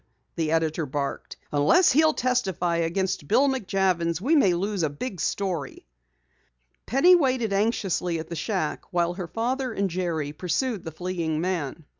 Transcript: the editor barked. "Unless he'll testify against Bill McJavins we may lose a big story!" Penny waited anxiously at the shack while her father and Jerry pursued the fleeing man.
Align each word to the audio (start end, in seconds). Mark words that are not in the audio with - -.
the 0.35 0.49
editor 0.51 0.87
barked. 0.87 1.37
"Unless 1.51 1.91
he'll 1.91 2.15
testify 2.15 2.77
against 2.77 3.27
Bill 3.27 3.47
McJavins 3.47 4.19
we 4.19 4.35
may 4.35 4.55
lose 4.55 4.81
a 4.81 4.89
big 4.89 5.19
story!" 5.21 5.85
Penny 6.87 7.13
waited 7.13 7.53
anxiously 7.53 8.17
at 8.17 8.27
the 8.27 8.35
shack 8.35 8.91
while 8.91 9.13
her 9.13 9.27
father 9.27 9.71
and 9.71 9.91
Jerry 9.91 10.33
pursued 10.33 10.83
the 10.85 10.91
fleeing 10.91 11.39
man. 11.39 11.85